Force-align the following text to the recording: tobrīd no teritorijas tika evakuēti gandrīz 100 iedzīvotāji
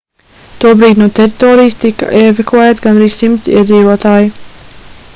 tobrīd 0.63 1.01
no 1.01 1.07
teritorijas 1.19 1.77
tika 1.85 2.09
evakuēti 2.31 2.87
gandrīz 2.89 3.21
100 3.23 3.55
iedzīvotāji 3.59 4.35